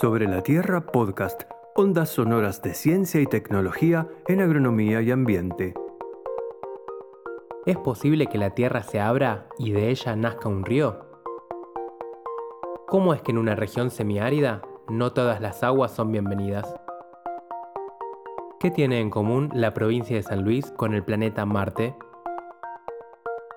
Sobre 0.00 0.26
la 0.26 0.42
Tierra 0.42 0.86
Podcast, 0.86 1.42
ondas 1.74 2.08
sonoras 2.08 2.62
de 2.62 2.72
ciencia 2.72 3.20
y 3.20 3.26
tecnología 3.26 4.08
en 4.28 4.40
agronomía 4.40 5.02
y 5.02 5.10
ambiente. 5.10 5.74
¿Es 7.66 7.76
posible 7.76 8.26
que 8.26 8.38
la 8.38 8.54
Tierra 8.54 8.82
se 8.82 8.98
abra 8.98 9.46
y 9.58 9.72
de 9.72 9.90
ella 9.90 10.16
nazca 10.16 10.48
un 10.48 10.64
río? 10.64 11.04
¿Cómo 12.88 13.12
es 13.12 13.20
que 13.20 13.32
en 13.32 13.36
una 13.36 13.54
región 13.56 13.90
semiárida 13.90 14.62
no 14.88 15.12
todas 15.12 15.42
las 15.42 15.62
aguas 15.62 15.90
son 15.90 16.12
bienvenidas? 16.12 16.74
¿Qué 18.58 18.70
tiene 18.70 19.00
en 19.00 19.10
común 19.10 19.50
la 19.52 19.74
provincia 19.74 20.16
de 20.16 20.22
San 20.22 20.44
Luis 20.44 20.70
con 20.78 20.94
el 20.94 21.04
planeta 21.04 21.44
Marte? 21.44 21.94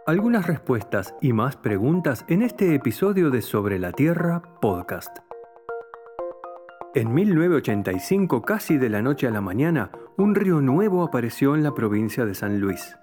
Algunas 0.06 0.46
respuestas 0.46 1.16
y 1.22 1.32
más 1.32 1.56
preguntas 1.56 2.26
en 2.28 2.42
este 2.42 2.76
episodio 2.76 3.30
de 3.30 3.42
Sobre 3.42 3.80
la 3.80 3.94
Tierra 3.94 4.42
Podcast. 4.60 5.20
En 6.96 7.12
1985, 7.12 8.44
casi 8.44 8.78
de 8.78 8.88
la 8.88 9.02
noche 9.02 9.26
a 9.26 9.32
la 9.32 9.42
mañana, 9.42 9.90
un 10.16 10.36
río 10.36 10.62
nuevo 10.62 11.02
apareció 11.04 11.56
en 11.56 11.64
la 11.64 11.74
provincia 11.74 12.24
de 12.24 12.36
San 12.36 12.60
Luis. 12.60 12.96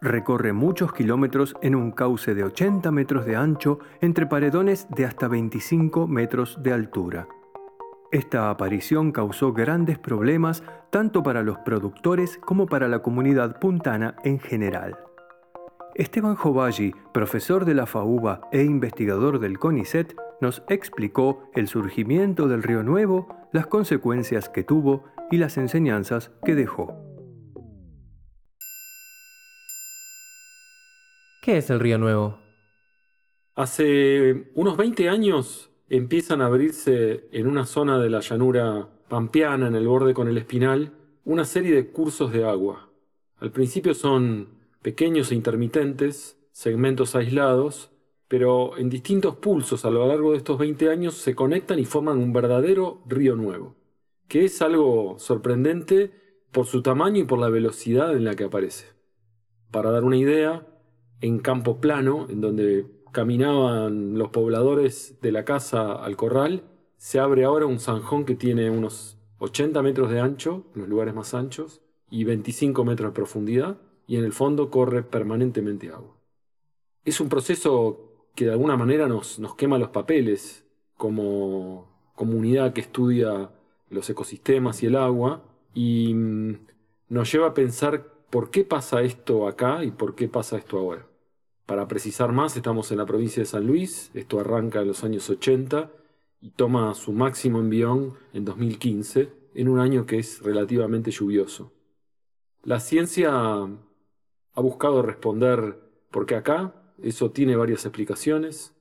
Recorre 0.00 0.52
muchos 0.52 0.92
kilómetros 0.92 1.56
en 1.60 1.74
un 1.74 1.90
cauce 1.90 2.36
de 2.36 2.44
80 2.44 2.92
metros 2.92 3.26
de 3.26 3.34
ancho 3.34 3.80
entre 4.00 4.28
paredones 4.28 4.86
de 4.90 5.06
hasta 5.06 5.26
25 5.26 6.06
metros 6.06 6.62
de 6.62 6.72
altura. 6.72 7.26
Esta 8.12 8.48
aparición 8.48 9.10
causó 9.10 9.52
grandes 9.52 9.98
problemas 9.98 10.62
tanto 10.90 11.24
para 11.24 11.42
los 11.42 11.58
productores 11.58 12.38
como 12.44 12.66
para 12.66 12.86
la 12.86 13.00
comunidad 13.00 13.58
puntana 13.58 14.14
en 14.22 14.38
general. 14.38 14.96
Esteban 15.96 16.36
Jovalli, 16.36 16.94
profesor 17.12 17.64
de 17.64 17.74
la 17.74 17.86
FAUBA 17.86 18.42
e 18.52 18.62
investigador 18.62 19.40
del 19.40 19.58
CONICET, 19.58 20.14
nos 20.42 20.64
explicó 20.68 21.48
el 21.54 21.68
surgimiento 21.68 22.48
del 22.48 22.64
Río 22.64 22.82
Nuevo, 22.82 23.28
las 23.52 23.68
consecuencias 23.68 24.48
que 24.48 24.64
tuvo 24.64 25.04
y 25.30 25.36
las 25.36 25.56
enseñanzas 25.56 26.32
que 26.44 26.56
dejó. 26.56 26.96
¿Qué 31.42 31.58
es 31.58 31.70
el 31.70 31.78
Río 31.78 31.96
Nuevo? 31.96 32.38
Hace 33.54 34.50
unos 34.54 34.76
20 34.76 35.08
años 35.08 35.70
empiezan 35.88 36.42
a 36.42 36.46
abrirse 36.46 37.28
en 37.30 37.46
una 37.46 37.64
zona 37.64 38.00
de 38.00 38.10
la 38.10 38.18
llanura 38.18 38.88
pampeana, 39.08 39.68
en 39.68 39.76
el 39.76 39.86
borde 39.86 40.12
con 40.12 40.26
el 40.26 40.38
espinal, 40.38 40.92
una 41.24 41.44
serie 41.44 41.72
de 41.72 41.92
cursos 41.92 42.32
de 42.32 42.44
agua. 42.44 42.90
Al 43.38 43.52
principio 43.52 43.94
son 43.94 44.48
pequeños 44.82 45.30
e 45.30 45.36
intermitentes, 45.36 46.36
segmentos 46.50 47.14
aislados, 47.14 47.91
pero 48.32 48.78
en 48.78 48.88
distintos 48.88 49.36
pulsos 49.36 49.84
a 49.84 49.90
lo 49.90 50.08
largo 50.08 50.30
de 50.30 50.38
estos 50.38 50.56
20 50.56 50.88
años 50.88 51.16
se 51.16 51.34
conectan 51.34 51.78
y 51.78 51.84
forman 51.84 52.16
un 52.16 52.32
verdadero 52.32 53.02
río 53.06 53.36
nuevo, 53.36 53.74
que 54.26 54.46
es 54.46 54.62
algo 54.62 55.18
sorprendente 55.18 56.12
por 56.50 56.64
su 56.64 56.80
tamaño 56.80 57.18
y 57.18 57.24
por 57.24 57.38
la 57.38 57.50
velocidad 57.50 58.16
en 58.16 58.24
la 58.24 58.34
que 58.34 58.44
aparece. 58.44 58.86
Para 59.70 59.90
dar 59.90 60.04
una 60.04 60.16
idea, 60.16 60.66
en 61.20 61.40
campo 61.40 61.78
plano, 61.78 62.26
en 62.30 62.40
donde 62.40 62.86
caminaban 63.12 64.16
los 64.16 64.30
pobladores 64.30 65.20
de 65.20 65.30
la 65.30 65.44
casa 65.44 65.92
al 65.92 66.16
corral, 66.16 66.62
se 66.96 67.18
abre 67.18 67.44
ahora 67.44 67.66
un 67.66 67.80
zanjón 67.80 68.24
que 68.24 68.34
tiene 68.34 68.70
unos 68.70 69.18
80 69.40 69.82
metros 69.82 70.10
de 70.10 70.20
ancho, 70.20 70.64
en 70.74 70.80
los 70.80 70.88
lugares 70.88 71.12
más 71.12 71.34
anchos, 71.34 71.82
y 72.10 72.24
25 72.24 72.82
metros 72.82 73.10
de 73.10 73.14
profundidad, 73.14 73.76
y 74.06 74.16
en 74.16 74.24
el 74.24 74.32
fondo 74.32 74.70
corre 74.70 75.02
permanentemente 75.02 75.90
agua. 75.90 76.16
Es 77.04 77.20
un 77.20 77.28
proceso 77.28 78.08
que 78.34 78.46
de 78.46 78.52
alguna 78.52 78.76
manera 78.76 79.08
nos, 79.08 79.38
nos 79.38 79.54
quema 79.54 79.78
los 79.78 79.90
papeles 79.90 80.64
como 80.96 81.88
comunidad 82.14 82.72
que 82.72 82.80
estudia 82.80 83.50
los 83.90 84.08
ecosistemas 84.08 84.82
y 84.82 84.86
el 84.86 84.96
agua 84.96 85.42
y 85.74 86.14
mm, 86.14 86.58
nos 87.08 87.32
lleva 87.32 87.48
a 87.48 87.54
pensar 87.54 88.06
por 88.30 88.50
qué 88.50 88.64
pasa 88.64 89.02
esto 89.02 89.46
acá 89.46 89.84
y 89.84 89.90
por 89.90 90.14
qué 90.14 90.28
pasa 90.28 90.56
esto 90.56 90.78
ahora. 90.78 91.06
Para 91.66 91.86
precisar 91.88 92.32
más, 92.32 92.56
estamos 92.56 92.90
en 92.90 92.98
la 92.98 93.06
provincia 93.06 93.42
de 93.42 93.46
San 93.46 93.66
Luis, 93.66 94.10
esto 94.14 94.40
arranca 94.40 94.80
en 94.80 94.88
los 94.88 95.04
años 95.04 95.28
80 95.28 95.90
y 96.40 96.50
toma 96.50 96.94
su 96.94 97.12
máximo 97.12 97.60
envión 97.60 98.14
en 98.32 98.44
2015, 98.44 99.30
en 99.54 99.68
un 99.68 99.78
año 99.78 100.06
que 100.06 100.18
es 100.18 100.42
relativamente 100.42 101.10
lluvioso. 101.10 101.72
La 102.64 102.80
ciencia 102.80 103.30
ha 103.32 104.60
buscado 104.60 105.02
responder 105.02 105.78
por 106.10 106.26
qué 106.26 106.36
acá, 106.36 106.74
eso 107.02 107.30
tiene 107.30 107.56
varias 107.56 107.84
explicaciones. 107.84 108.72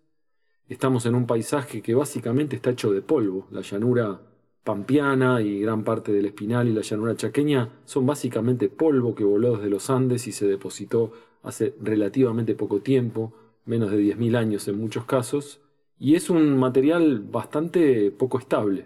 Estamos 0.70 1.06
en 1.06 1.16
un 1.16 1.28
paisaje 1.28 1.82
que 1.82 1.96
básicamente 1.96 2.56
está 2.56 2.70
hecho 2.70 2.92
de 2.92 3.02
polvo. 3.02 3.48
La 3.52 3.62
llanura 3.62 4.22
pampeana 4.64 5.42
y 5.42 5.60
gran 5.60 5.84
parte 5.84 6.12
del 6.12 6.28
espinal 6.28 6.68
y 6.68 6.74
la 6.74 6.82
llanura 6.82 7.16
chaqueña 7.16 7.70
son 7.86 8.06
básicamente 8.06 8.70
polvo 8.70 9.16
que 9.16 9.24
voló 9.24 9.58
desde 9.58 9.70
los 9.70 9.90
Andes 9.90 10.28
y 10.28 10.32
se 10.32 10.48
depositó 10.48 11.12
hace 11.44 11.76
relativamente 11.82 12.56
poco 12.56 12.82
tiempo, 12.82 13.34
menos 13.66 13.92
de 13.92 13.98
10.000 13.98 14.38
años 14.38 14.68
en 14.68 14.80
muchos 14.80 15.06
casos, 15.06 15.60
y 15.98 16.16
es 16.16 16.30
un 16.30 16.58
material 16.58 17.20
bastante 17.20 18.12
poco 18.12 18.38
estable. 18.40 18.86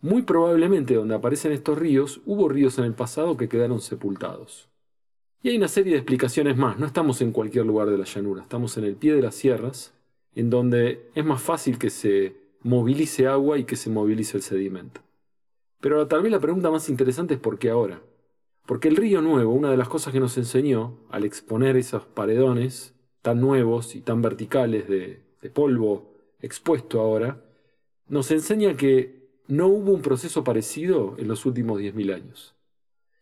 Muy 0.00 0.22
probablemente 0.22 0.94
donde 0.94 1.14
aparecen 1.14 1.52
estos 1.52 1.78
ríos 1.78 2.20
hubo 2.26 2.48
ríos 2.48 2.78
en 2.78 2.84
el 2.84 2.94
pasado 2.94 3.36
que 3.36 3.48
quedaron 3.48 3.80
sepultados. 3.80 4.71
Y 5.42 5.48
hay 5.48 5.56
una 5.56 5.68
serie 5.68 5.92
de 5.92 5.98
explicaciones 5.98 6.56
más. 6.56 6.78
No 6.78 6.86
estamos 6.86 7.20
en 7.20 7.32
cualquier 7.32 7.66
lugar 7.66 7.90
de 7.90 7.98
la 7.98 8.04
llanura, 8.04 8.42
estamos 8.42 8.76
en 8.76 8.84
el 8.84 8.94
pie 8.94 9.14
de 9.14 9.22
las 9.22 9.34
sierras, 9.34 9.92
en 10.34 10.50
donde 10.50 11.10
es 11.14 11.24
más 11.24 11.42
fácil 11.42 11.78
que 11.78 11.90
se 11.90 12.36
movilice 12.62 13.26
agua 13.26 13.58
y 13.58 13.64
que 13.64 13.74
se 13.74 13.90
movilice 13.90 14.36
el 14.36 14.44
sedimento. 14.44 15.00
Pero 15.80 16.06
tal 16.06 16.22
vez 16.22 16.30
la 16.30 16.38
pregunta 16.38 16.70
más 16.70 16.88
interesante 16.88 17.34
es 17.34 17.40
por 17.40 17.58
qué 17.58 17.70
ahora. 17.70 18.00
Porque 18.66 18.86
el 18.86 18.94
río 18.94 19.20
nuevo, 19.20 19.52
una 19.52 19.72
de 19.72 19.76
las 19.76 19.88
cosas 19.88 20.12
que 20.12 20.20
nos 20.20 20.38
enseñó 20.38 20.96
al 21.10 21.24
exponer 21.24 21.76
esos 21.76 22.06
paredones 22.06 22.94
tan 23.20 23.40
nuevos 23.40 23.96
y 23.96 24.00
tan 24.00 24.22
verticales 24.22 24.88
de, 24.88 25.24
de 25.40 25.50
polvo 25.50 26.14
expuesto 26.40 27.00
ahora, 27.00 27.42
nos 28.06 28.30
enseña 28.30 28.76
que 28.76 29.28
no 29.48 29.66
hubo 29.66 29.90
un 29.90 30.02
proceso 30.02 30.44
parecido 30.44 31.16
en 31.18 31.26
los 31.26 31.44
últimos 31.46 31.80
10.000 31.80 32.14
años. 32.14 32.54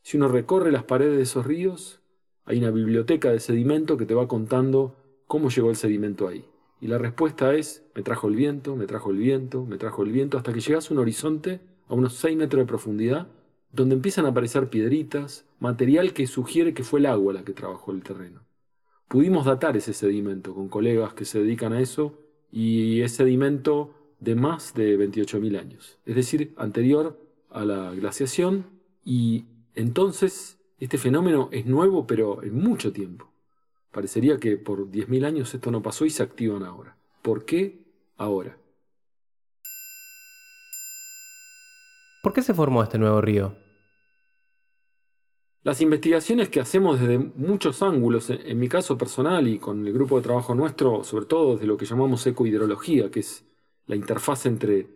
Si 0.02 0.18
uno 0.18 0.28
recorre 0.28 0.70
las 0.70 0.84
paredes 0.84 1.16
de 1.16 1.22
esos 1.22 1.46
ríos, 1.46 1.99
hay 2.44 2.58
una 2.58 2.70
biblioteca 2.70 3.30
de 3.30 3.40
sedimento 3.40 3.96
que 3.96 4.06
te 4.06 4.14
va 4.14 4.28
contando 4.28 4.96
cómo 5.26 5.50
llegó 5.50 5.70
el 5.70 5.76
sedimento 5.76 6.28
ahí. 6.28 6.44
Y 6.80 6.86
la 6.86 6.98
respuesta 6.98 7.54
es, 7.54 7.84
me 7.94 8.02
trajo 8.02 8.28
el 8.28 8.36
viento, 8.36 8.74
me 8.74 8.86
trajo 8.86 9.10
el 9.10 9.18
viento, 9.18 9.64
me 9.66 9.76
trajo 9.76 10.02
el 10.02 10.12
viento, 10.12 10.38
hasta 10.38 10.52
que 10.52 10.60
llegas 10.60 10.90
a 10.90 10.94
un 10.94 11.00
horizonte 11.00 11.60
a 11.88 11.94
unos 11.94 12.14
6 12.14 12.36
metros 12.36 12.62
de 12.62 12.66
profundidad, 12.66 13.28
donde 13.72 13.96
empiezan 13.96 14.24
a 14.24 14.28
aparecer 14.28 14.70
piedritas, 14.70 15.44
material 15.58 16.12
que 16.12 16.26
sugiere 16.26 16.72
que 16.72 16.84
fue 16.84 17.00
el 17.00 17.06
agua 17.06 17.32
la 17.32 17.44
que 17.44 17.52
trabajó 17.52 17.92
el 17.92 18.02
terreno. 18.02 18.42
Pudimos 19.08 19.44
datar 19.44 19.76
ese 19.76 19.92
sedimento 19.92 20.54
con 20.54 20.68
colegas 20.68 21.14
que 21.14 21.24
se 21.24 21.40
dedican 21.40 21.72
a 21.72 21.80
eso, 21.80 22.18
y 22.52 23.02
es 23.02 23.12
sedimento 23.12 23.94
de 24.20 24.36
más 24.36 24.74
de 24.74 24.96
28.000 24.98 25.58
años, 25.58 25.98
es 26.06 26.14
decir, 26.14 26.54
anterior 26.56 27.20
a 27.50 27.64
la 27.64 27.90
glaciación, 27.92 28.66
y 29.04 29.46
entonces 29.74 30.59
este 30.80 30.98
fenómeno 30.98 31.48
es 31.52 31.66
nuevo, 31.66 32.06
pero 32.06 32.42
en 32.42 32.54
mucho 32.54 32.92
tiempo. 32.92 33.30
Parecería 33.92 34.38
que 34.38 34.56
por 34.56 34.90
10.000 34.90 35.26
años 35.26 35.52
esto 35.54 35.70
no 35.70 35.82
pasó 35.82 36.06
y 36.06 36.10
se 36.10 36.22
activan 36.22 36.62
ahora. 36.62 36.96
¿Por 37.22 37.44
qué 37.44 37.84
ahora? 38.16 38.56
¿Por 42.22 42.32
qué 42.32 42.42
se 42.42 42.54
formó 42.54 42.82
este 42.82 42.98
nuevo 42.98 43.20
río? 43.20 43.56
Las 45.62 45.82
investigaciones 45.82 46.48
que 46.48 46.60
hacemos 46.60 46.98
desde 46.98 47.18
muchos 47.18 47.82
ángulos, 47.82 48.30
en 48.30 48.58
mi 48.58 48.68
caso 48.68 48.96
personal 48.96 49.46
y 49.46 49.58
con 49.58 49.86
el 49.86 49.92
grupo 49.92 50.16
de 50.16 50.22
trabajo 50.22 50.54
nuestro, 50.54 51.04
sobre 51.04 51.26
todo 51.26 51.54
desde 51.54 51.66
lo 51.66 51.76
que 51.76 51.84
llamamos 51.84 52.26
ecohidrología, 52.26 53.10
que 53.10 53.20
es 53.20 53.44
la 53.86 53.96
interfaz 53.96 54.46
entre 54.46 54.86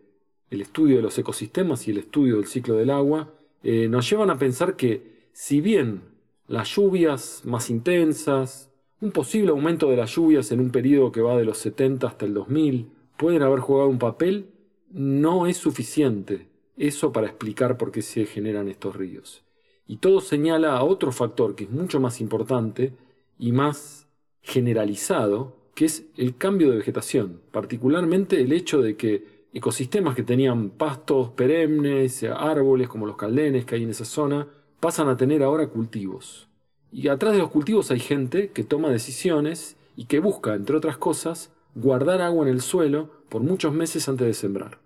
el 0.48 0.62
estudio 0.62 0.96
de 0.96 1.02
los 1.02 1.19
ecosistemas 1.19 1.87
y 1.87 1.90
el 1.90 1.98
estudio 1.98 2.37
del 2.37 2.46
ciclo 2.46 2.75
del 2.75 2.90
agua, 2.90 3.30
eh, 3.62 3.88
nos 3.88 4.08
llevan 4.08 4.30
a 4.30 4.38
pensar 4.38 4.76
que 4.76 5.13
si 5.34 5.60
bien 5.60 6.02
las 6.46 6.76
lluvias 6.76 7.42
más 7.44 7.69
intensas, 7.69 8.70
un 9.00 9.10
posible 9.10 9.50
aumento 9.50 9.90
de 9.90 9.96
las 9.96 10.14
lluvias 10.14 10.52
en 10.52 10.60
un 10.60 10.70
periodo 10.70 11.10
que 11.10 11.20
va 11.20 11.36
de 11.36 11.44
los 11.44 11.58
70 11.58 12.06
hasta 12.06 12.25
el 12.25 12.32
2000, 12.34 12.88
pueden 13.19 13.42
haber 13.42 13.58
jugado 13.58 13.88
un 13.88 13.98
papel, 13.98 14.52
no 14.90 15.48
es 15.48 15.56
suficiente 15.56 16.46
eso 16.76 17.12
para 17.12 17.26
explicar 17.26 17.76
por 17.76 17.90
qué 17.90 18.00
se 18.00 18.26
generan 18.26 18.69
estos 18.69 18.94
ríos. 18.94 19.42
Y 19.88 19.96
todo 19.96 20.20
señala 20.20 20.76
a 20.76 20.84
otro 20.84 21.10
factor 21.10 21.56
que 21.56 21.64
es 21.64 21.70
mucho 21.70 21.98
más 21.98 22.20
importante 22.20 22.92
y 23.37 23.50
más 23.50 24.06
generalizado, 24.40 25.56
que 25.75 25.87
es 25.87 26.06
el 26.16 26.37
cambio 26.37 26.70
de 26.70 26.76
vegetación, 26.76 27.40
particularmente 27.50 28.40
el 28.40 28.52
hecho 28.52 28.80
de 28.80 28.96
que 28.96 29.48
ecosistemas 29.52 30.14
que 30.14 30.22
tenían 30.22 30.70
pastos 30.70 31.30
perennes, 31.30 32.22
árboles 32.22 32.87
como 32.87 33.06
los 33.06 33.16
caldenes 33.16 33.64
que 33.64 33.75
hay 33.75 33.82
en 33.82 33.90
esa 33.90 34.04
zona, 34.04 34.46
pasan 34.81 35.09
a 35.09 35.17
tener 35.17 35.43
ahora 35.43 35.69
cultivos. 35.69 36.49
Y 36.93 37.09
atrás 37.09 37.32
de 37.32 37.41
los 37.41 37.50
cultivos 37.50 37.91
hay 37.91 38.00
gente 38.00 38.50
que 38.50 38.65
toma 38.65 38.91
decisiones 38.91 39.76
y 39.97 40.05
que 40.06 40.21
busca, 40.21 40.55
entre 40.55 40.76
otras 40.76 40.97
cosas, 40.97 41.50
guardar 41.75 42.21
agua 42.23 42.47
en 42.47 42.53
el 42.53 42.61
suelo 42.61 43.11
por 43.29 43.43
muchos 43.43 43.73
meses 43.75 44.09
antes 44.09 44.26
de 44.26 44.35
sembrar. 44.35 44.79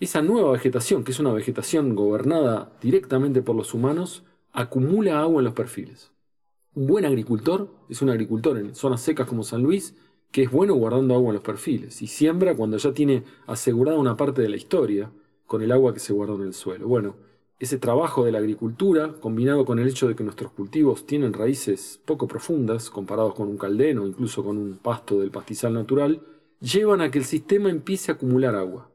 esa 0.00 0.20
nueva 0.22 0.50
vegetación, 0.52 1.04
que 1.04 1.12
es 1.12 1.20
una 1.20 1.32
vegetación 1.32 1.94
gobernada 1.94 2.72
directamente 2.80 3.40
por 3.42 3.54
los 3.54 3.72
humanos, 3.72 4.24
acumula 4.52 5.20
agua 5.20 5.40
en 5.40 5.44
los 5.44 5.54
perfiles. 5.54 6.10
Un 6.74 6.86
buen 6.86 7.04
agricultor 7.04 7.68
es 7.88 8.02
un 8.02 8.10
agricultor 8.10 8.58
en 8.58 8.74
zonas 8.74 9.00
secas 9.00 9.26
como 9.28 9.44
San 9.44 9.62
Luis, 9.62 9.94
que 10.32 10.42
es 10.44 10.50
bueno 10.50 10.74
guardando 10.74 11.14
agua 11.14 11.28
en 11.28 11.34
los 11.34 11.42
perfiles 11.42 12.02
y 12.02 12.06
siembra 12.06 12.54
cuando 12.56 12.78
ya 12.78 12.92
tiene 12.92 13.22
asegurada 13.46 13.98
una 13.98 14.16
parte 14.16 14.42
de 14.42 14.48
la 14.48 14.56
historia 14.56 15.10
con 15.46 15.62
el 15.62 15.70
agua 15.70 15.92
que 15.92 16.00
se 16.00 16.12
guardó 16.12 16.36
en 16.36 16.48
el 16.48 16.54
suelo. 16.54 16.88
Bueno, 16.88 17.14
ese 17.62 17.78
trabajo 17.78 18.24
de 18.24 18.32
la 18.32 18.38
agricultura, 18.38 19.12
combinado 19.20 19.64
con 19.64 19.78
el 19.78 19.86
hecho 19.86 20.08
de 20.08 20.16
que 20.16 20.24
nuestros 20.24 20.50
cultivos 20.50 21.06
tienen 21.06 21.32
raíces 21.32 22.00
poco 22.04 22.26
profundas 22.26 22.90
comparados 22.90 23.36
con 23.36 23.46
un 23.46 23.56
caldén 23.56 24.00
o 24.00 24.06
incluso 24.08 24.42
con 24.42 24.58
un 24.58 24.78
pasto 24.78 25.20
del 25.20 25.30
pastizal 25.30 25.72
natural, 25.72 26.22
llevan 26.60 27.00
a 27.00 27.12
que 27.12 27.18
el 27.18 27.24
sistema 27.24 27.70
empiece 27.70 28.10
a 28.10 28.16
acumular 28.16 28.56
agua. 28.56 28.90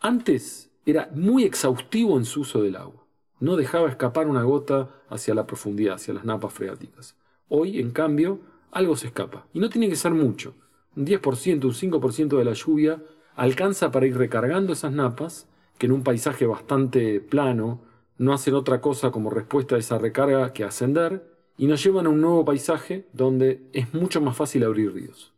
Antes 0.00 0.72
era 0.84 1.08
muy 1.14 1.44
exhaustivo 1.44 2.18
en 2.18 2.24
su 2.24 2.40
uso 2.40 2.60
del 2.60 2.74
agua. 2.74 3.06
No 3.38 3.54
dejaba 3.54 3.88
escapar 3.88 4.26
una 4.26 4.42
gota 4.42 4.90
hacia 5.08 5.36
la 5.36 5.46
profundidad, 5.46 5.94
hacia 5.94 6.14
las 6.14 6.24
napas 6.24 6.52
freáticas. 6.52 7.14
Hoy, 7.48 7.78
en 7.78 7.92
cambio, 7.92 8.40
algo 8.72 8.96
se 8.96 9.06
escapa. 9.06 9.46
Y 9.52 9.60
no 9.60 9.68
tiene 9.68 9.88
que 9.88 9.94
ser 9.94 10.14
mucho. 10.14 10.54
Un 10.96 11.06
10%, 11.06 11.64
un 11.64 11.74
5% 11.74 12.36
de 12.36 12.44
la 12.44 12.54
lluvia 12.54 13.00
alcanza 13.36 13.92
para 13.92 14.06
ir 14.06 14.18
recargando 14.18 14.72
esas 14.72 14.90
napas, 14.90 15.46
que 15.78 15.86
en 15.86 15.92
un 15.92 16.02
paisaje 16.02 16.44
bastante 16.44 17.20
plano 17.20 17.88
no 18.20 18.34
hacen 18.34 18.52
otra 18.52 18.82
cosa 18.82 19.10
como 19.10 19.30
respuesta 19.30 19.76
a 19.76 19.78
esa 19.78 19.96
recarga 19.96 20.52
que 20.52 20.62
ascender, 20.62 21.24
y 21.56 21.66
nos 21.66 21.82
llevan 21.82 22.04
a 22.04 22.10
un 22.10 22.20
nuevo 22.20 22.44
paisaje 22.44 23.06
donde 23.14 23.62
es 23.72 23.94
mucho 23.94 24.20
más 24.20 24.36
fácil 24.36 24.62
abrir 24.62 24.92
ríos. 24.92 25.32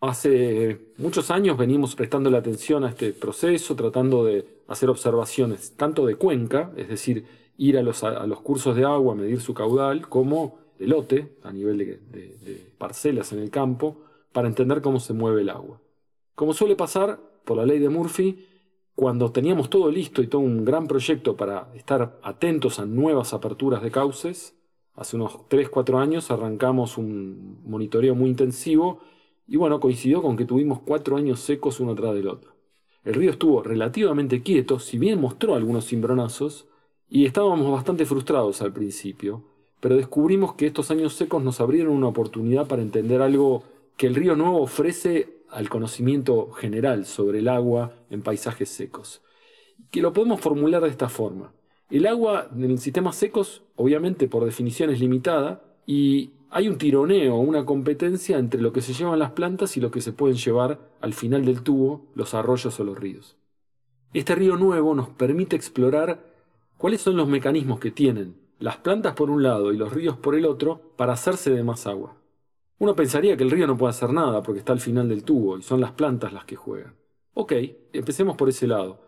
Hace 0.00 0.80
muchos 0.98 1.30
años 1.30 1.56
venimos 1.56 1.94
prestando 1.94 2.28
la 2.28 2.38
atención 2.38 2.82
a 2.82 2.88
este 2.88 3.12
proceso, 3.12 3.76
tratando 3.76 4.24
de 4.24 4.44
hacer 4.66 4.90
observaciones 4.90 5.76
tanto 5.76 6.04
de 6.04 6.16
cuenca, 6.16 6.72
es 6.76 6.88
decir, 6.88 7.24
ir 7.56 7.78
a 7.78 7.82
los, 7.82 8.00
cursos 8.40 8.74
de 8.74 8.84
agua, 8.84 9.14
medir 9.14 9.40
su 9.40 9.54
caudal, 9.54 10.08
como 10.08 10.58
de 10.80 10.88
lote, 10.88 11.36
a 11.44 11.52
nivel 11.52 11.78
de 11.78 12.66
parcelas 12.78 13.32
en 13.32 13.38
el 13.38 13.50
campo, 13.50 13.96
para 14.32 14.48
entender 14.48 14.82
cómo 14.82 14.98
se 14.98 15.12
mueve 15.12 15.42
el 15.42 15.50
agua. 15.50 15.80
Como 16.34 16.52
suele 16.52 16.74
pasar, 16.74 17.20
por 17.44 17.56
la 17.56 17.64
ley 17.64 17.78
de 17.78 17.88
Murphy, 17.88 18.44
cuando 19.02 19.32
teníamos 19.32 19.68
todo 19.68 19.90
listo 19.90 20.22
y 20.22 20.28
todo 20.28 20.42
un 20.42 20.64
gran 20.64 20.86
proyecto 20.86 21.36
para 21.36 21.72
estar 21.74 22.20
atentos 22.22 22.78
a 22.78 22.86
nuevas 22.86 23.34
aperturas 23.34 23.82
de 23.82 23.90
cauces, 23.90 24.54
hace 24.94 25.16
unos 25.16 25.38
3-4 25.48 26.00
años 26.00 26.30
arrancamos 26.30 26.96
un 26.98 27.58
monitoreo 27.64 28.14
muy 28.14 28.30
intensivo 28.30 29.00
y 29.48 29.56
bueno, 29.56 29.80
coincidió 29.80 30.22
con 30.22 30.36
que 30.36 30.44
tuvimos 30.44 30.78
cuatro 30.82 31.16
años 31.16 31.40
secos 31.40 31.80
uno 31.80 31.96
tras 31.96 32.14
del 32.14 32.28
otro. 32.28 32.52
El 33.02 33.14
río 33.14 33.32
estuvo 33.32 33.60
relativamente 33.64 34.40
quieto, 34.40 34.78
si 34.78 34.98
bien 34.98 35.20
mostró 35.20 35.56
algunos 35.56 35.88
cimbronazos, 35.88 36.68
y 37.08 37.26
estábamos 37.26 37.72
bastante 37.72 38.06
frustrados 38.06 38.62
al 38.62 38.72
principio, 38.72 39.42
pero 39.80 39.96
descubrimos 39.96 40.54
que 40.54 40.66
estos 40.66 40.92
años 40.92 41.14
secos 41.14 41.42
nos 41.42 41.60
abrieron 41.60 41.94
una 41.94 42.06
oportunidad 42.06 42.68
para 42.68 42.82
entender 42.82 43.20
algo 43.20 43.64
que 43.96 44.06
el 44.06 44.14
río 44.14 44.36
Nuevo 44.36 44.62
ofrece 44.62 45.31
al 45.52 45.68
conocimiento 45.68 46.50
general 46.52 47.06
sobre 47.06 47.40
el 47.40 47.48
agua 47.48 47.92
en 48.10 48.22
paisajes 48.22 48.68
secos. 48.68 49.22
Que 49.90 50.00
lo 50.02 50.12
podemos 50.12 50.40
formular 50.40 50.82
de 50.82 50.88
esta 50.88 51.08
forma. 51.08 51.52
El 51.90 52.06
agua 52.06 52.48
en 52.56 52.78
sistemas 52.78 53.16
secos, 53.16 53.62
obviamente 53.76 54.26
por 54.26 54.44
definición 54.44 54.90
es 54.90 54.98
limitada, 54.98 55.62
y 55.86 56.30
hay 56.50 56.68
un 56.68 56.78
tironeo, 56.78 57.36
una 57.36 57.64
competencia 57.64 58.38
entre 58.38 58.62
lo 58.62 58.72
que 58.72 58.80
se 58.80 58.94
llevan 58.94 59.18
las 59.18 59.32
plantas 59.32 59.76
y 59.76 59.80
lo 59.80 59.90
que 59.90 60.00
se 60.00 60.12
pueden 60.12 60.36
llevar 60.36 60.80
al 61.00 61.12
final 61.12 61.44
del 61.44 61.62
tubo, 61.62 62.06
los 62.14 62.34
arroyos 62.34 62.80
o 62.80 62.84
los 62.84 62.98
ríos. 62.98 63.36
Este 64.14 64.34
río 64.34 64.56
nuevo 64.56 64.94
nos 64.94 65.10
permite 65.10 65.56
explorar 65.56 66.32
cuáles 66.78 67.02
son 67.02 67.16
los 67.16 67.28
mecanismos 67.28 67.78
que 67.78 67.90
tienen 67.90 68.36
las 68.58 68.76
plantas 68.76 69.14
por 69.14 69.28
un 69.28 69.42
lado 69.42 69.72
y 69.72 69.76
los 69.76 69.92
ríos 69.92 70.16
por 70.16 70.34
el 70.34 70.46
otro 70.46 70.80
para 70.96 71.14
hacerse 71.14 71.50
de 71.50 71.64
más 71.64 71.86
agua. 71.86 72.21
Uno 72.78 72.96
pensaría 72.96 73.36
que 73.36 73.44
el 73.44 73.50
río 73.50 73.66
no 73.66 73.76
puede 73.76 73.90
hacer 73.90 74.12
nada 74.12 74.42
porque 74.42 74.58
está 74.58 74.72
al 74.72 74.80
final 74.80 75.08
del 75.08 75.24
tubo 75.24 75.58
y 75.58 75.62
son 75.62 75.80
las 75.80 75.92
plantas 75.92 76.32
las 76.32 76.44
que 76.44 76.56
juegan. 76.56 76.94
Ok, 77.34 77.52
empecemos 77.92 78.36
por 78.36 78.48
ese 78.48 78.66
lado. 78.66 79.00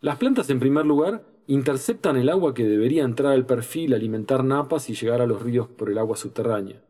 Las 0.00 0.16
plantas 0.16 0.50
en 0.50 0.60
primer 0.60 0.86
lugar 0.86 1.24
interceptan 1.46 2.16
el 2.16 2.28
agua 2.28 2.54
que 2.54 2.64
debería 2.64 3.04
entrar 3.04 3.32
al 3.32 3.46
perfil, 3.46 3.94
alimentar 3.94 4.44
napas 4.44 4.88
y 4.90 4.94
llegar 4.94 5.20
a 5.20 5.26
los 5.26 5.42
ríos 5.42 5.68
por 5.68 5.90
el 5.90 5.98
agua 5.98 6.16
subterránea. 6.16 6.82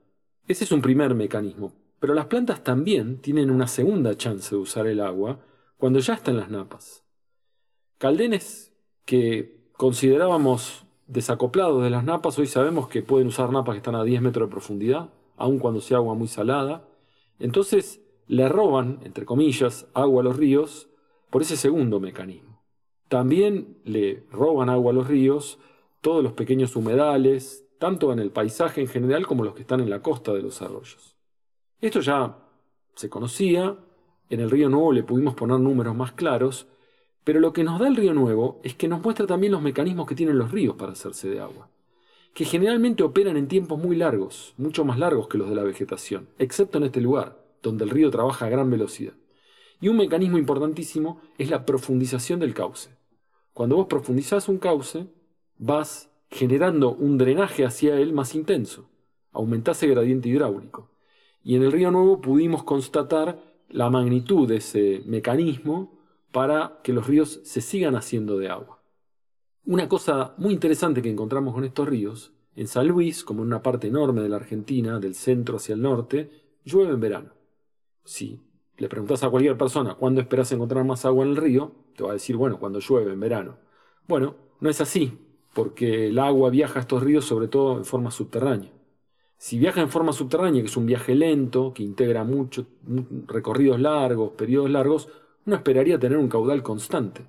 Ese 0.47 0.65
es 0.65 0.73
un 0.73 0.83
primer 0.83 1.15
mecanismo, 1.15 1.73
pero 1.99 2.15
las 2.15 2.27
plantas 2.27 2.65
también 2.65 3.21
tienen 3.21 3.51
una 3.51 3.67
segunda 3.67 4.17
chance 4.17 4.55
de 4.55 4.61
usar 4.61 4.87
el 4.87 5.01
agua 5.01 5.41
cuando 5.77 5.99
ya 5.99 6.15
están 6.15 6.37
las 6.37 6.51
napas. 6.51 7.05
Caldenes 7.99 8.73
que 9.05 9.71
considerábamos 9.77 10.85
desacoplados 11.07 11.83
de 11.83 11.91
las 11.91 12.05
napas, 12.05 12.39
hoy 12.39 12.47
sabemos 12.47 12.89
que 12.89 13.03
pueden 13.03 13.29
usar 13.29 13.53
napas 13.53 13.75
que 13.75 13.79
están 13.79 13.95
a 13.95 14.05
10 14.05 14.23
metros 14.23 14.49
de 14.49 14.53
profundidad, 14.53 15.11
aun 15.41 15.59
cuando 15.59 15.81
sea 15.81 15.97
agua 15.97 16.15
muy 16.15 16.29
salada. 16.29 16.89
Entonces 17.39 18.01
le 18.27 18.49
roban, 18.49 19.01
entre 19.03 19.25
comillas, 19.25 19.89
agua 19.95 20.21
a 20.21 20.25
los 20.25 20.37
ríos 20.37 20.89
por 21.31 21.43
ese 21.43 21.57
segundo 21.57 21.99
mecanismo. 21.99 22.63
También 23.09 23.79
le 23.85 24.27
roban 24.31 24.69
agua 24.69 24.93
a 24.93 24.95
los 24.95 25.09
ríos 25.09 25.59
todos 26.01 26.23
los 26.23 26.35
pequeños 26.35 26.77
humedales, 26.77 27.67
tanto 27.79 28.13
en 28.13 28.19
el 28.19 28.31
paisaje 28.31 28.83
en 28.83 28.89
general 28.89 29.27
como 29.27 29.43
los 29.43 29.55
que 29.55 29.63
están 29.63 29.81
en 29.81 29.91
la 29.91 30.03
costa 30.03 30.33
de 30.33 30.43
los 30.43 30.63
arroyos. 30.63 31.17
Esto 31.81 32.01
ya 32.01 32.39
se 32.95 33.09
conocía, 33.09 33.77
en 34.29 34.41
el 34.41 34.51
río 34.51 34.69
Nuevo 34.69 34.93
le 34.93 35.03
pudimos 35.03 35.35
poner 35.35 35.59
números 35.59 35.97
más 35.97 36.13
claros, 36.13 36.69
pero 37.25 37.41
lo 37.41 37.53
que 37.53 37.65
nos 37.65 37.81
da 37.81 37.89
el 37.89 37.97
río 37.97 38.15
Nuevo 38.15 38.61
es 38.63 38.75
que 38.75 38.87
nos 38.87 39.03
muestra 39.03 39.27
también 39.27 39.53
los 39.53 39.63
mecanismos 39.63 40.07
que 40.07 40.15
tienen 40.15 40.39
los 40.39 40.53
ríos 40.53 40.77
para 40.77 40.93
hacerse 40.93 41.29
de 41.29 41.41
agua, 41.41 41.69
que 42.35 42.45
generalmente 42.45 43.03
operan 43.03 43.37
en 43.37 43.49
tiempos 43.49 43.79
muy 43.79 43.97
largos, 43.97 44.55
mucho 44.57 44.85
más 44.85 44.99
largos 44.99 45.29
que 45.29 45.39
los 45.39 45.49
de 45.49 45.57
la 45.57 45.63
vegetación, 45.63 46.29
excepto 46.39 46.79
en 46.79 46.85
este 46.85 47.01
lugar, 47.01 47.45
donde 47.63 47.85
el 47.85 47.91
río 47.91 48.11
trabaja 48.11 48.47
a 48.47 48.51
gran 48.51 48.71
velocidad. 48.71 49.15
Y 49.81 49.89
un 49.89 49.97
mecanismo 49.97 50.39
importantísimo 50.39 51.21
es 51.39 51.51
la 51.51 51.65
profundización 51.65 52.41
del 52.41 52.55
cauce. 52.55 52.91
Cuando 53.53 53.77
vos 53.77 53.87
profundizás 53.87 54.49
un 54.49 54.59
cauce, 54.59 55.07
vas 55.59 56.11
generando 56.31 56.93
un 56.93 57.19
drenaje 57.19 57.65
hacia 57.65 57.97
él 57.97 58.13
más 58.13 58.35
intenso. 58.35 58.89
Aumentase 59.33 59.87
gradiente 59.87 60.29
hidráulico. 60.29 60.91
Y 61.43 61.57
en 61.57 61.63
el 61.63 61.73
río 61.73 61.91
Nuevo 61.91 62.21
pudimos 62.21 62.63
constatar 62.63 63.41
la 63.69 63.91
magnitud 63.91 64.49
de 64.49 64.57
ese 64.57 65.03
mecanismo 65.07 65.99
para 66.33 66.81
que 66.83 66.93
los 66.93 67.07
ríos 67.07 67.41
se 67.45 67.61
sigan 67.61 67.97
haciendo 67.97 68.39
de 68.39 68.49
agua. 68.49 68.80
Una 69.67 69.89
cosa 69.89 70.35
muy 70.39 70.55
interesante 70.55 71.03
que 71.03 71.11
encontramos 71.11 71.55
con 71.55 71.65
estos 71.65 71.89
ríos, 71.89 72.33
en 72.57 72.67
San 72.67 72.89
Luis, 72.89 73.25
como 73.25 73.43
en 73.43 73.49
una 73.49 73.63
parte 73.63 73.89
enorme 73.89 74.23
de 74.23 74.29
la 74.29 74.37
Argentina, 74.37 74.99
del 74.99 75.15
centro 75.15 75.57
hacia 75.57 75.75
el 75.75 75.83
norte, 75.83 76.31
llueve 76.65 76.95
en 76.95 77.01
verano. 77.01 77.31
Si 78.05 78.41
le 78.79 78.89
preguntas 78.89 79.23
a 79.23 79.31
cualquier 79.31 79.57
persona 79.57 79.95
cuándo 79.95 80.21
esperas 80.21 80.51
encontrar 80.53 80.85
más 80.85 81.05
agua 81.05 81.25
en 81.25 81.31
el 81.31 81.37
río, 81.37 81.73
te 81.97 82.03
va 82.03 82.11
a 82.11 82.15
decir, 82.15 82.37
bueno, 82.37 82.59
cuando 82.59 82.81
llueve 82.81 83.13
en 83.13 83.21
verano. 83.21 83.59
Bueno, 84.09 84.35
no 84.61 84.71
es 84.71 84.81
así 84.81 85.19
porque 85.55 86.09
el 86.09 86.19
agua 86.19 86.51
viaja 86.51 86.79
a 86.79 86.83
estos 86.83 87.03
ríos 87.03 87.25
sobre 87.25 87.49
todo 87.49 87.77
en 87.77 87.85
forma 87.85 88.11
subterránea. 88.11 88.73
Si 89.37 89.59
viaja 89.59 89.81
en 89.81 89.89
forma 89.89 90.13
subterránea, 90.13 90.63
que 90.63 90.69
es 90.69 90.77
un 90.77 90.87
viaje 90.87 91.15
lento, 91.15 91.73
que 91.73 91.83
integra 91.83 92.25
muchos 92.25 92.67
recorridos 93.27 93.81
largos, 93.81 94.33
periodos 94.33 94.71
largos, 94.71 95.09
uno 95.47 95.57
esperaría 95.57 95.99
tener 95.99 96.19
un 96.19 96.29
caudal 96.29 96.63
constante. 96.63 97.27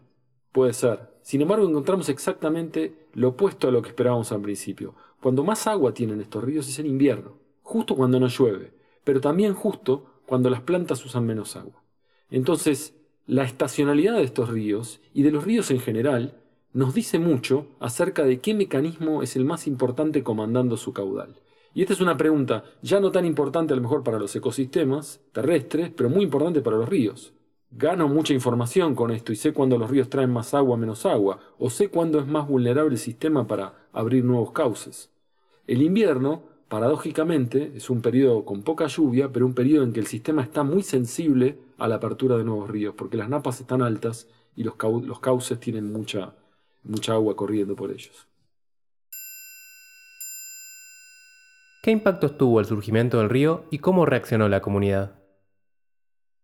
Puede 0.51 0.73
ser. 0.73 1.10
Sin 1.21 1.41
embargo, 1.41 1.67
encontramos 1.67 2.09
exactamente 2.09 3.07
lo 3.13 3.29
opuesto 3.29 3.67
a 3.67 3.71
lo 3.71 3.81
que 3.81 3.89
esperábamos 3.89 4.31
al 4.31 4.41
principio. 4.41 4.95
Cuando 5.21 5.43
más 5.43 5.67
agua 5.67 5.93
tienen 5.93 6.21
estos 6.21 6.43
ríos 6.43 6.67
es 6.67 6.79
en 6.79 6.87
invierno, 6.87 7.37
justo 7.61 7.95
cuando 7.95 8.19
no 8.19 8.27
llueve, 8.27 8.73
pero 9.03 9.21
también 9.21 9.53
justo 9.53 10.05
cuando 10.25 10.49
las 10.49 10.61
plantas 10.61 11.05
usan 11.05 11.25
menos 11.25 11.55
agua. 11.55 11.83
Entonces, 12.29 12.95
la 13.27 13.43
estacionalidad 13.43 14.15
de 14.15 14.23
estos 14.23 14.49
ríos 14.49 14.99
y 15.13 15.23
de 15.23 15.31
los 15.31 15.43
ríos 15.43 15.69
en 15.71 15.79
general 15.79 16.41
nos 16.73 16.93
dice 16.93 17.19
mucho 17.19 17.67
acerca 17.79 18.23
de 18.23 18.39
qué 18.39 18.53
mecanismo 18.53 19.23
es 19.23 19.35
el 19.35 19.45
más 19.45 19.67
importante 19.67 20.23
comandando 20.23 20.77
su 20.77 20.93
caudal. 20.93 21.35
Y 21.73 21.81
esta 21.81 21.93
es 21.93 22.01
una 22.01 22.17
pregunta 22.17 22.65
ya 22.81 22.99
no 22.99 23.11
tan 23.11 23.25
importante 23.25 23.73
a 23.73 23.75
lo 23.75 23.81
mejor 23.81 24.03
para 24.03 24.19
los 24.19 24.35
ecosistemas 24.35 25.21
terrestres, 25.31 25.91
pero 25.95 26.09
muy 26.09 26.23
importante 26.23 26.61
para 26.61 26.77
los 26.77 26.89
ríos. 26.89 27.33
Gano 27.73 28.09
mucha 28.09 28.33
información 28.33 28.95
con 28.95 29.11
esto 29.11 29.31
y 29.31 29.37
sé 29.37 29.53
cuándo 29.53 29.77
los 29.77 29.89
ríos 29.89 30.09
traen 30.09 30.29
más 30.29 30.53
agua 30.53 30.75
menos 30.75 31.05
agua, 31.05 31.39
o 31.57 31.69
sé 31.69 31.87
cuándo 31.87 32.19
es 32.19 32.27
más 32.27 32.45
vulnerable 32.45 32.91
el 32.91 32.99
sistema 32.99 33.47
para 33.47 33.87
abrir 33.93 34.25
nuevos 34.25 34.51
cauces. 34.51 35.09
El 35.67 35.81
invierno, 35.81 36.43
paradójicamente, 36.67 37.71
es 37.73 37.89
un 37.89 38.01
periodo 38.01 38.43
con 38.43 38.63
poca 38.63 38.87
lluvia, 38.87 39.31
pero 39.31 39.45
un 39.45 39.53
periodo 39.53 39.85
en 39.85 39.93
que 39.93 40.01
el 40.01 40.07
sistema 40.07 40.41
está 40.41 40.63
muy 40.63 40.83
sensible 40.83 41.59
a 41.77 41.87
la 41.87 41.95
apertura 41.95 42.37
de 42.37 42.43
nuevos 42.43 42.69
ríos, 42.69 42.93
porque 42.93 43.15
las 43.15 43.29
napas 43.29 43.61
están 43.61 43.81
altas 43.81 44.27
y 44.57 44.63
los, 44.63 44.75
los 45.05 45.21
cauces 45.21 45.57
tienen 45.57 45.93
mucha, 45.93 46.35
mucha 46.83 47.13
agua 47.13 47.37
corriendo 47.37 47.77
por 47.77 47.89
ellos. 47.91 48.27
¿Qué 51.81 51.91
impactos 51.91 52.37
tuvo 52.37 52.59
el 52.59 52.65
surgimiento 52.65 53.19
del 53.19 53.29
río 53.29 53.63
y 53.71 53.79
cómo 53.79 54.05
reaccionó 54.05 54.49
la 54.49 54.61
comunidad? 54.61 55.21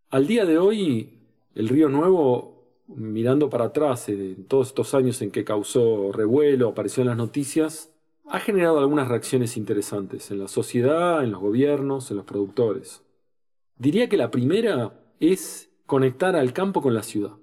Al 0.10 0.25
día 0.25 0.46
de 0.46 0.57
hoy, 0.57 1.16
el 1.57 1.69
río 1.69 1.89
Nuevo 1.89 2.57
mirando 2.87 3.49
para 3.49 3.65
atrás, 3.65 4.09
en 4.09 4.45
todos 4.45 4.67
estos 4.67 4.93
años 4.93 5.21
en 5.23 5.31
que 5.31 5.43
causó 5.43 6.11
revuelo, 6.11 6.69
apareció 6.69 7.01
en 7.01 7.09
las 7.09 7.17
noticias, 7.17 7.91
ha 8.27 8.39
generado 8.39 8.79
algunas 8.79 9.07
reacciones 9.07 9.57
interesantes 9.57 10.29
en 10.29 10.39
la 10.39 10.47
sociedad, 10.47 11.23
en 11.23 11.31
los 11.31 11.41
gobiernos, 11.41 12.11
en 12.11 12.17
los 12.17 12.25
productores. 12.25 13.01
Diría 13.75 14.07
que 14.07 14.17
la 14.17 14.29
primera 14.29 14.93
es 15.19 15.69
conectar 15.87 16.35
al 16.35 16.53
campo 16.53 16.81
con 16.83 16.93
la 16.93 17.01
ciudad. 17.01 17.33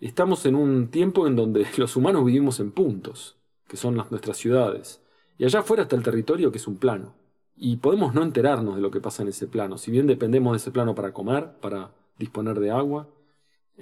Estamos 0.00 0.44
en 0.44 0.56
un 0.56 0.88
tiempo 0.88 1.28
en 1.28 1.36
donde 1.36 1.64
los 1.76 1.94
humanos 1.94 2.24
vivimos 2.24 2.58
en 2.58 2.72
puntos, 2.72 3.38
que 3.68 3.76
son 3.76 3.96
las, 3.96 4.10
nuestras 4.10 4.36
ciudades, 4.38 5.00
y 5.38 5.44
allá 5.44 5.60
afuera 5.60 5.84
está 5.84 5.94
el 5.94 6.02
territorio 6.02 6.50
que 6.50 6.58
es 6.58 6.66
un 6.66 6.78
plano. 6.78 7.14
Y 7.54 7.76
podemos 7.76 8.12
no 8.12 8.24
enterarnos 8.24 8.74
de 8.74 8.82
lo 8.82 8.90
que 8.90 9.00
pasa 9.00 9.22
en 9.22 9.28
ese 9.28 9.46
plano, 9.46 9.78
si 9.78 9.92
bien 9.92 10.08
dependemos 10.08 10.52
de 10.52 10.56
ese 10.56 10.72
plano 10.72 10.96
para 10.96 11.12
comer, 11.12 11.52
para 11.60 11.92
disponer 12.18 12.58
de 12.58 12.72
agua, 12.72 13.08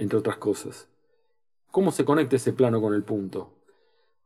entre 0.00 0.18
otras 0.18 0.38
cosas. 0.38 0.88
¿Cómo 1.70 1.92
se 1.92 2.06
conecta 2.06 2.36
ese 2.36 2.54
plano 2.54 2.80
con 2.80 2.94
el 2.94 3.04
punto? 3.04 3.52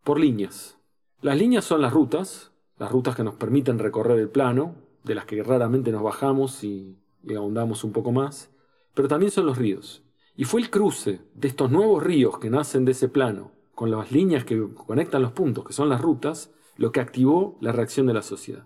Por 0.05 0.21
líneas. 0.21 0.79
Las 1.21 1.37
líneas 1.37 1.65
son 1.65 1.83
las 1.83 1.93
rutas, 1.93 2.53
las 2.79 2.93
rutas 2.93 3.17
que 3.17 3.25
nos 3.25 3.35
permiten 3.35 3.81
recorrer 3.81 4.21
el 4.21 4.29
plano, 4.29 4.77
de 5.03 5.17
las 5.17 5.27
que 5.27 5.43
raramente 5.43 5.91
nos 5.91 6.05
bajamos 6.05 6.63
y, 6.63 6.97
ahondamos 7.37 7.83
un 7.83 7.93
poco 7.93 8.13
más, 8.13 8.51
pero 8.95 9.09
también 9.09 9.33
son 9.33 9.47
los 9.47 9.59
ríos. 9.59 10.05
Y 10.37 10.45
fue 10.45 10.61
el 10.61 10.71
cruce 10.71 11.23
de 11.35 11.49
estos 11.49 11.73
nuevos 11.73 12.05
ríos 12.05 12.39
que 12.39 12.51
nacen 12.51 12.85
de 12.85 12.93
ese 12.93 13.09
plano, 13.09 13.51
con 13.75 13.91
las 13.91 14.13
líneas 14.13 14.45
que 14.45 14.69
conectan 14.87 15.23
los 15.23 15.33
puntos, 15.33 15.65
que 15.65 15.73
son 15.73 15.89
las 15.89 16.01
rutas, 16.01 16.53
lo 16.77 16.93
que 16.93 17.01
activó 17.01 17.59
la 17.61 17.73
reacción 17.73 18.07
de 18.07 18.15
la 18.15 18.23
sociedad. 18.23 18.65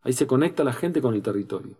Ahí 0.00 0.14
se 0.14 0.26
conecta 0.26 0.64
la 0.64 0.72
gente 0.72 1.02
con 1.02 1.14
el 1.14 1.22
territorio. 1.22 1.76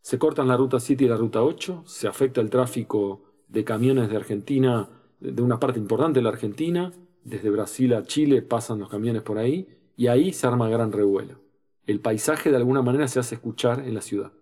Se 0.00 0.18
cortan 0.18 0.48
la 0.48 0.56
ruta 0.56 0.80
7 0.80 1.04
y 1.04 1.08
la 1.08 1.16
ruta 1.16 1.42
8, 1.42 1.82
se 1.84 2.08
afecta 2.08 2.40
el 2.40 2.48
tráfico 2.48 3.33
de 3.48 3.64
camiones 3.64 4.08
de 4.08 4.16
Argentina, 4.16 4.88
de 5.20 5.42
una 5.42 5.60
parte 5.60 5.78
importante 5.78 6.18
de 6.18 6.24
la 6.24 6.30
Argentina, 6.30 6.92
desde 7.24 7.50
Brasil 7.50 7.94
a 7.94 8.04
Chile 8.04 8.42
pasan 8.42 8.78
los 8.78 8.88
camiones 8.88 9.22
por 9.22 9.38
ahí, 9.38 9.68
y 9.96 10.08
ahí 10.08 10.32
se 10.32 10.46
arma 10.46 10.68
gran 10.68 10.92
revuelo. 10.92 11.40
El 11.86 12.00
paisaje 12.00 12.50
de 12.50 12.56
alguna 12.56 12.82
manera 12.82 13.08
se 13.08 13.20
hace 13.20 13.36
escuchar 13.36 13.80
en 13.80 13.94
la 13.94 14.00
ciudad. 14.00 14.32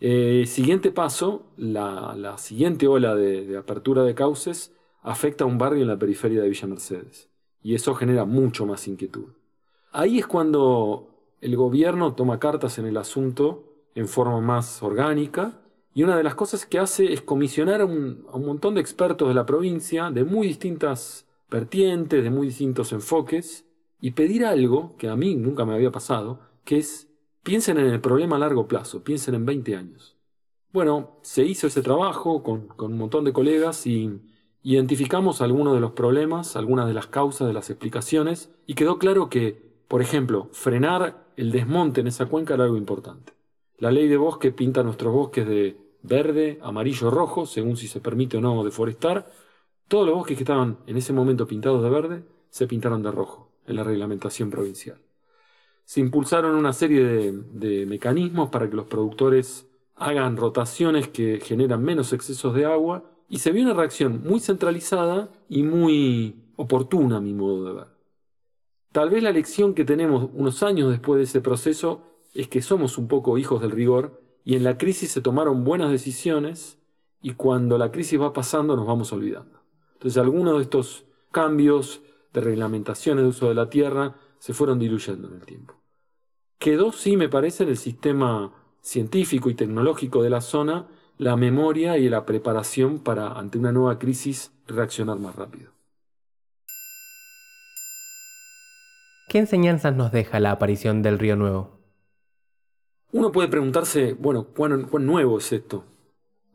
Eh, 0.00 0.44
siguiente 0.46 0.90
paso, 0.90 1.52
la, 1.56 2.36
siguiente 2.38 2.88
ola 2.88 3.14
de, 3.14 3.56
apertura 3.56 4.02
de 4.02 4.14
cauces 4.14 4.74
afecta 5.02 5.44
a 5.44 5.46
un 5.46 5.58
barrio 5.58 5.82
en 5.82 5.88
la 5.88 5.98
periferia 5.98 6.42
de 6.42 6.48
Villa 6.48 6.66
Mercedes, 6.66 7.30
y 7.62 7.74
eso 7.74 7.94
genera 7.94 8.24
mucho 8.24 8.66
más 8.66 8.88
inquietud. 8.88 9.28
Ahí 9.92 10.18
es 10.18 10.26
cuando 10.26 11.36
el 11.40 11.56
gobierno 11.56 12.14
toma 12.14 12.38
cartas 12.38 12.78
en 12.78 12.86
el 12.86 12.96
asunto 12.96 13.64
en 13.94 14.08
forma 14.08 14.40
más 14.40 14.82
orgánica 14.82 15.61
y 15.94 16.02
una 16.02 16.16
de 16.16 16.22
las 16.22 16.34
cosas 16.34 16.64
que 16.64 16.78
hace 16.78 17.12
es 17.12 17.20
comisionar 17.20 17.82
a 17.82 17.84
un, 17.84 18.24
montón 18.32 18.74
de 18.74 18.80
expertos 18.80 19.28
de 19.28 19.34
la 19.34 19.46
provincia, 19.46 20.10
de 20.10 20.24
muy 20.24 20.46
distintas 20.46 21.26
vertientes, 21.50 22.22
de 22.22 22.30
muy 22.30 22.46
distintos 22.46 22.92
enfoques, 22.92 23.66
y 24.00 24.12
pedir 24.12 24.44
algo 24.46 24.96
que 24.96 25.08
a 25.08 25.16
mí 25.16 25.34
nunca 25.34 25.64
me 25.64 25.74
había 25.74 25.92
pasado, 25.92 26.40
que 26.64 26.78
es 26.78 27.08
piensen 27.42 27.78
en 27.78 27.86
el 27.86 28.00
problema 28.00 28.36
a 28.36 28.38
largo 28.38 28.68
plazo, 28.68 29.02
piensen 29.02 29.34
en 29.34 29.44
20 29.44 29.76
años. 29.76 30.16
Bueno, 30.72 31.18
se 31.22 31.44
hizo 31.44 31.66
ese 31.66 31.82
trabajo 31.82 32.42
con, 32.42 32.68
con 32.68 32.92
un 32.92 32.98
montón 32.98 33.24
de 33.24 33.32
colegas 33.32 33.86
y 33.86 34.20
identificamos 34.62 35.42
algunos 35.42 35.74
de 35.74 35.80
los 35.80 35.92
problemas, 35.92 36.56
algunas 36.56 36.86
de 36.86 36.94
las 36.94 37.08
causas, 37.08 37.46
de 37.46 37.52
las 37.52 37.68
explicaciones, 37.68 38.50
y 38.66 38.74
quedó 38.74 38.98
claro 38.98 39.28
que, 39.28 39.60
por 39.88 40.00
ejemplo, 40.00 40.48
frenar 40.52 41.26
el 41.36 41.50
desmonte 41.50 42.00
en 42.00 42.06
esa 42.06 42.26
cuenca 42.26 42.54
era 42.54 42.64
algo 42.64 42.76
importante. 42.76 43.34
La 43.78 43.90
ley 43.90 44.08
de 44.08 44.16
bosque 44.16 44.52
pinta 44.52 44.82
nuestros 44.82 45.12
bosques 45.12 45.46
de 45.46 45.76
verde, 46.02 46.58
amarillo, 46.62 47.10
rojo, 47.10 47.46
según 47.46 47.76
si 47.76 47.88
se 47.88 48.00
permite 48.00 48.36
o 48.36 48.40
no 48.40 48.64
deforestar. 48.64 49.30
Todos 49.88 50.06
los 50.06 50.14
bosques 50.14 50.36
que 50.36 50.44
estaban 50.44 50.78
en 50.86 50.96
ese 50.96 51.12
momento 51.12 51.46
pintados 51.46 51.82
de 51.82 51.90
verde 51.90 52.24
se 52.48 52.66
pintaron 52.66 53.02
de 53.02 53.10
rojo 53.10 53.50
en 53.66 53.76
la 53.76 53.84
reglamentación 53.84 54.50
provincial. 54.50 54.98
Se 55.84 56.00
impulsaron 56.00 56.54
una 56.54 56.72
serie 56.72 57.04
de, 57.04 57.86
mecanismos 57.86 58.50
para 58.50 58.68
que 58.68 58.76
los 58.76 58.86
productores 58.86 59.66
hagan 59.96 60.36
rotaciones 60.36 61.08
que 61.08 61.40
generan 61.40 61.82
menos 61.82 62.12
excesos 62.12 62.54
de 62.54 62.64
agua 62.64 63.04
y 63.28 63.38
se 63.38 63.52
vio 63.52 63.64
una 63.64 63.74
reacción 63.74 64.22
muy 64.24 64.40
centralizada 64.40 65.30
y 65.48 65.62
muy 65.62 66.36
oportuna 66.56 67.16
a 67.16 67.20
mi 67.20 67.34
modo 67.34 67.64
de 67.64 67.72
ver. 67.74 67.86
Tal 68.92 69.10
vez 69.10 69.22
la 69.22 69.32
lección 69.32 69.74
que 69.74 69.84
tenemos 69.84 70.28
unos 70.34 70.62
años 70.62 70.90
después 70.90 71.18
de 71.18 71.24
ese 71.24 71.40
proceso 71.40 72.02
es 72.34 72.48
que 72.48 72.62
somos 72.62 72.98
un 72.98 73.08
poco 73.08 73.38
hijos 73.38 73.60
del 73.60 73.70
rigor 73.70 74.22
y 74.44 74.56
en 74.56 74.64
la 74.64 74.78
crisis 74.78 75.12
se 75.12 75.20
tomaron 75.20 75.64
buenas 75.64 75.90
decisiones 75.90 76.78
y 77.20 77.34
cuando 77.34 77.78
la 77.78 77.92
crisis 77.92 78.20
va 78.20 78.32
pasando 78.32 78.76
nos 78.76 78.86
vamos 78.86 79.12
olvidando. 79.12 79.60
Entonces 79.94 80.20
algunos 80.20 80.56
de 80.56 80.62
estos 80.62 81.04
cambios 81.30 82.02
de 82.32 82.40
reglamentaciones 82.40 83.22
de 83.22 83.28
uso 83.28 83.48
de 83.48 83.54
la 83.54 83.70
tierra 83.70 84.16
se 84.38 84.54
fueron 84.54 84.78
diluyendo 84.78 85.28
en 85.28 85.34
el 85.34 85.46
tiempo. 85.46 85.74
Quedó, 86.58 86.92
sí, 86.92 87.16
me 87.16 87.28
parece, 87.28 87.64
en 87.64 87.70
el 87.70 87.76
sistema 87.76 88.52
científico 88.80 89.50
y 89.50 89.54
tecnológico 89.54 90.22
de 90.22 90.30
la 90.30 90.40
zona 90.40 90.88
la 91.18 91.36
memoria 91.36 91.98
y 91.98 92.08
la 92.08 92.26
preparación 92.26 92.98
para, 92.98 93.32
ante 93.32 93.58
una 93.58 93.70
nueva 93.70 93.98
crisis, 93.98 94.52
reaccionar 94.66 95.18
más 95.18 95.36
rápido. 95.36 95.70
¿Qué 99.28 99.38
enseñanzas 99.38 99.94
nos 99.94 100.10
deja 100.10 100.40
la 100.40 100.50
aparición 100.50 101.02
del 101.02 101.18
río 101.18 101.36
nuevo? 101.36 101.81
Uno 103.12 103.30
puede 103.30 103.48
preguntarse, 103.48 104.14
bueno, 104.14 104.46
¿cuán, 104.56 104.88
nuevo 105.04 105.36
es 105.36 105.52
esto? 105.52 105.84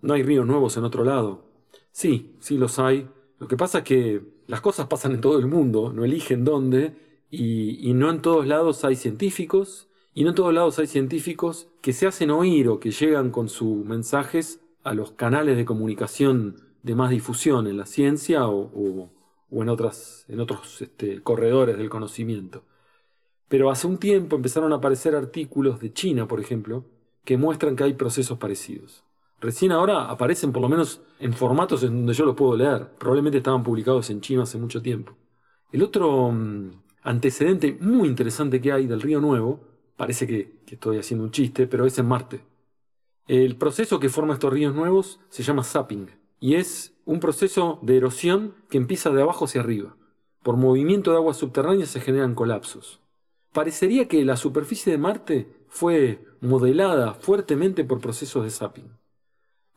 ¿No 0.01 0.15
hay 0.15 0.23
ríos 0.23 0.47
nuevos 0.47 0.75
en 0.75 0.85
otro 0.85 1.03
lado? 1.03 1.45
Sí, 1.91 2.35
sí 2.39 2.57
los 2.57 2.79
hay. 2.79 3.07
Lo 3.37 3.47
que 3.47 3.55
pasa 3.55 3.79
es 3.79 3.83
que 3.83 4.21
las 4.47 4.61
cosas 4.61 4.87
pasan 4.87 5.11
en 5.11 5.21
todo 5.21 5.37
el 5.37 5.45
mundo, 5.45 5.93
no 5.93 6.03
eligen 6.03 6.43
dónde, 6.43 6.95
y, 7.29 7.93
no 7.93 8.09
en 8.09 8.23
todos 8.23 8.47
lados 8.47 8.83
hay 8.85 8.95
científicos, 8.95 9.87
y 10.15 10.23
no 10.23 10.29
en 10.29 10.35
todos 10.35 10.51
lados 10.51 10.79
hay 10.79 10.87
científicos 10.87 11.67
que 11.81 11.93
se 11.93 12.07
hacen 12.07 12.31
oír 12.31 12.69
o 12.69 12.79
que 12.79 12.89
llegan 12.89 13.29
con 13.29 13.49
sus 13.49 13.85
mensajes 13.85 14.59
a 14.83 14.95
los 14.95 15.11
canales 15.11 15.57
de 15.57 15.65
comunicación 15.65 16.55
de 16.81 16.95
más 16.95 17.11
difusión 17.11 17.67
en 17.67 17.77
la 17.77 17.85
ciencia 17.85 18.47
o, 18.47 19.11
en, 19.51 19.69
otras, 19.69 20.25
otros 20.39 20.81
este, 20.81 21.21
corredores 21.21 21.77
del 21.77 21.89
conocimiento. 21.89 22.63
Pero 23.47 23.71
hace 23.71 23.87
un 23.87 23.97
tiempo 23.97 24.35
empezaron 24.35 24.73
a 24.73 24.77
aparecer 24.77 25.15
artículos 25.15 25.79
de 25.79 25.93
China, 25.93 26.27
por 26.27 26.39
ejemplo, 26.39 26.83
que 27.23 27.37
muestran 27.37 27.75
que 27.75 27.83
hay 27.83 27.93
procesos 27.93 28.37
parecidos. 28.37 29.03
Recién 29.39 29.71
ahora 29.71 30.09
aparecen 30.09 30.51
por 30.51 30.61
lo 30.61 30.69
menos 30.69 31.01
en 31.19 31.33
formatos 31.33 31.83
en 31.83 31.89
donde 31.89 32.13
yo 32.13 32.25
los 32.25 32.35
puedo 32.35 32.57
leer. 32.57 32.89
Probablemente 32.97 33.37
estaban 33.37 33.63
publicados 33.63 34.09
en 34.09 34.21
China 34.21 34.43
hace 34.43 34.57
mucho 34.57 34.81
tiempo. 34.81 35.15
El 35.71 35.83
otro 35.83 36.31
mm, 36.31 36.71
antecedente 37.03 37.77
muy 37.79 38.07
interesante 38.07 38.59
que 38.59 38.71
hay 38.71 38.87
del 38.87 39.01
Río 39.01 39.21
Nuevo, 39.21 39.61
parece 39.95 40.27
que, 40.27 40.59
que 40.65 40.75
estoy 40.75 40.97
haciendo 40.97 41.23
un 41.23 41.31
chiste, 41.31 41.67
pero 41.67 41.85
es 41.85 41.97
en 41.99 42.07
Marte. 42.07 42.41
El 43.27 43.57
proceso 43.57 43.99
que 43.99 44.09
forma 44.09 44.33
estos 44.33 44.51
ríos 44.51 44.73
nuevos 44.73 45.19
se 45.29 45.43
llama 45.43 45.63
sapping 45.63 46.09
y 46.39 46.55
es 46.55 46.93
un 47.05 47.19
proceso 47.19 47.79
de 47.81 47.97
erosión 47.97 48.55
que 48.69 48.77
empieza 48.77 49.09
de 49.11 49.21
abajo 49.21 49.45
hacia 49.45 49.61
arriba. 49.61 49.95
Por 50.43 50.55
movimiento 50.55 51.11
de 51.11 51.17
aguas 51.17 51.37
subterráneas 51.37 51.89
se 51.89 51.99
generan 51.99 52.35
colapsos 52.35 53.01
parecería 53.57 54.07
que 54.07 54.23
la 54.23 54.37
superficie 54.37 54.91
de 54.91 54.99
Marte 54.99 55.47
fue 55.67 56.23
modelada 56.41 57.15
fuertemente 57.15 57.83
por 57.83 57.99
procesos 57.99 58.43
de 58.43 58.51
sapping. 58.51 58.87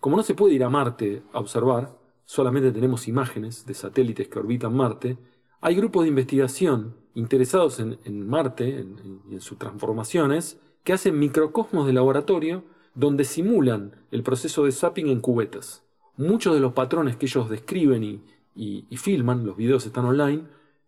Como 0.00 0.18
no 0.18 0.22
se 0.22 0.34
puede 0.34 0.52
ir 0.52 0.64
a 0.64 0.68
Marte 0.68 1.22
a 1.32 1.38
observar, 1.38 1.98
solamente 2.26 2.72
tenemos 2.72 3.08
imágenes 3.08 3.64
de 3.64 3.72
satélites 3.72 4.28
que 4.28 4.38
orbitan 4.38 4.76
Marte, 4.76 5.16
hay 5.62 5.76
grupos 5.76 6.02
de 6.02 6.10
investigación 6.10 6.94
interesados 7.14 7.80
en, 7.80 8.28
Marte 8.28 8.68
y 8.68 9.32
en, 9.34 9.40
sus 9.40 9.56
transformaciones 9.56 10.60
que 10.84 10.92
hacen 10.92 11.18
microcosmos 11.18 11.86
de 11.86 11.94
laboratorio 11.94 12.64
donde 12.94 13.24
simulan 13.24 13.96
el 14.10 14.22
proceso 14.22 14.66
de 14.66 14.72
sapping 14.72 15.06
en 15.06 15.20
cubetas. 15.20 15.86
Muchos 16.18 16.52
de 16.52 16.60
los 16.60 16.74
patrones 16.74 17.16
que 17.16 17.24
ellos 17.24 17.48
describen 17.48 18.04
y, 18.04 18.22
y 18.54 18.96
filman, 18.98 19.46
los 19.46 19.56
videos 19.56 19.86
están 19.86 20.04
online, 20.04 20.42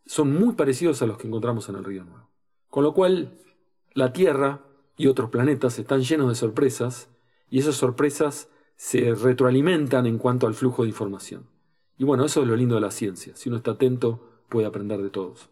son 0.04 0.38
muy 0.38 0.52
parecidos 0.52 1.00
a 1.00 1.06
los 1.06 1.16
que 1.16 1.26
encontramos 1.26 1.70
en 1.70 1.76
el 1.76 1.84
Río 1.84 2.04
Nuevo. 2.04 2.31
Con 2.72 2.84
lo 2.84 2.94
cual, 2.94 3.38
la 3.92 4.14
Tierra 4.14 4.62
y 4.96 5.06
otros 5.06 5.28
planetas 5.28 5.78
están 5.78 6.00
llenos 6.00 6.30
de 6.30 6.34
sorpresas 6.34 7.10
y 7.50 7.58
esas 7.58 7.74
sorpresas 7.74 8.48
se 8.76 9.14
retroalimentan 9.14 10.06
en 10.06 10.16
cuanto 10.16 10.46
al 10.46 10.54
flujo 10.54 10.80
de 10.80 10.88
información. 10.88 11.44
Y 11.98 12.04
bueno, 12.04 12.24
eso 12.24 12.40
es 12.40 12.48
lo 12.48 12.56
lindo 12.56 12.76
de 12.76 12.80
la 12.80 12.90
ciencia. 12.90 13.36
Si 13.36 13.50
uno 13.50 13.58
está 13.58 13.72
atento, 13.72 14.26
puede 14.48 14.66
aprender 14.66 15.02
de 15.02 15.10
todos. 15.10 15.50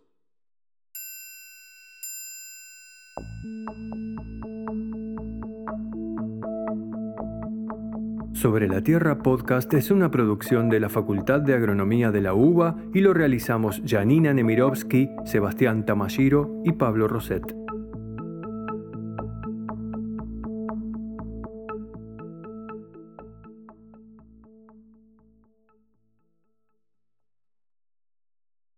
Sobre 8.40 8.68
la 8.68 8.80
Tierra 8.80 9.18
Podcast 9.18 9.74
es 9.74 9.90
una 9.90 10.10
producción 10.10 10.70
de 10.70 10.80
la 10.80 10.88
Facultad 10.88 11.40
de 11.42 11.52
Agronomía 11.52 12.10
de 12.10 12.22
la 12.22 12.32
UBA 12.32 12.74
y 12.94 13.00
lo 13.00 13.12
realizamos 13.12 13.82
Janina 13.84 14.32
Nemirovsky, 14.32 15.10
Sebastián 15.26 15.84
Tamashiro 15.84 16.50
y 16.64 16.72
Pablo 16.72 17.06
Roset. 17.06 17.59